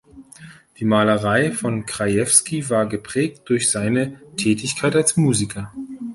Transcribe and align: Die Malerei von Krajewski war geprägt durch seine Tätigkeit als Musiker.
Die 0.79 0.83
Malerei 0.85 1.51
von 1.51 1.85
Krajewski 1.85 2.71
war 2.71 2.87
geprägt 2.87 3.43
durch 3.45 3.69
seine 3.69 4.19
Tätigkeit 4.35 4.95
als 4.95 5.15
Musiker. 5.15 5.71